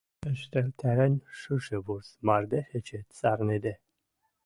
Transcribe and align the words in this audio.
ӹштӹлтӓрен 0.33 1.15
шушы 1.39 1.77
вурс 1.85 2.09
мардеж 2.25 2.67
эче 2.77 2.99
цӓрнӹде. 3.17 3.73